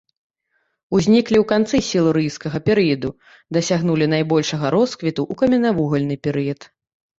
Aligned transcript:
Узніклі 0.99 1.37
ў 1.39 1.45
канцы 1.51 1.81
сілурыйскага 1.89 2.57
перыяду, 2.71 3.09
дасягнулі 3.59 4.09
найбольшага 4.15 4.75
росквіту 4.79 5.21
ў 5.31 5.45
каменнавугальны 5.45 6.15
перыяд. 6.29 6.61